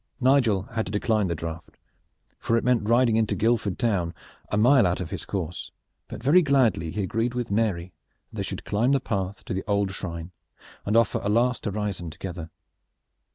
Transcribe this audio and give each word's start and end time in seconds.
Nigel 0.19 0.63
had 0.63 0.87
to 0.87 0.91
decline 0.91 1.27
the 1.27 1.35
draft, 1.35 1.77
for 2.39 2.57
it 2.57 2.63
meant 2.63 2.89
riding 2.89 3.17
into 3.17 3.35
Guildford 3.35 3.77
town, 3.77 4.15
a 4.49 4.57
mile 4.57 4.87
out 4.87 4.99
of 4.99 5.11
his 5.11 5.25
course, 5.25 5.71
but 6.07 6.23
very 6.23 6.41
gladly 6.41 6.89
he 6.89 7.03
agreed 7.03 7.35
with 7.35 7.51
Mary 7.51 7.93
that 8.31 8.37
they 8.37 8.41
should 8.43 8.65
climb 8.65 8.93
the 8.93 8.99
path 8.99 9.45
to 9.45 9.53
the 9.53 9.63
old 9.67 9.91
shrine 9.91 10.31
and 10.87 10.97
offer 10.97 11.19
a 11.23 11.29
last 11.29 11.67
orison 11.67 12.09
together. 12.09 12.49